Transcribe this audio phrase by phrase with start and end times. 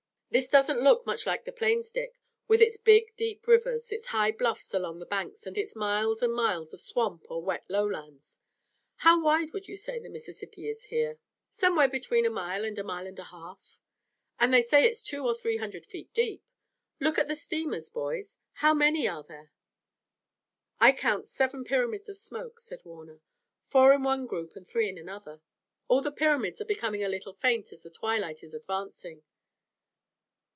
[0.33, 2.17] This doesn't look much like the plains, Dick,
[2.47, 6.33] with its big, deep rivers, its high bluffs along the banks, and its miles and
[6.33, 8.39] miles of swamp or wet lowlands.
[8.99, 11.19] How wide would you say the Mississippi is here?"
[11.49, 13.77] "Somewhere between a mile and a mile and a half."
[14.39, 16.45] "And they say it's two or three hundred feet deep.
[17.01, 18.37] Look at the steamers, boys.
[18.53, 19.51] How many are there?"
[20.79, 23.19] "I count seven pyramids of smoke," said Warner,
[23.65, 25.41] "four in one group and three in another.
[25.89, 29.23] All the pyramids are becoming a little faint as the twilight is advancing.